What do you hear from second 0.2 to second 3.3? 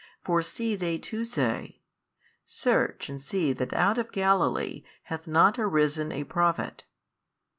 For see they too say, Search and